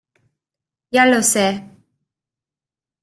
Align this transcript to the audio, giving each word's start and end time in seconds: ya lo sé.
ya 0.95 1.03
lo 1.11 1.21
sé. 1.31 1.47